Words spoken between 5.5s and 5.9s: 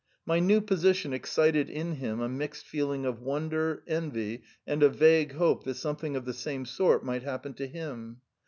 that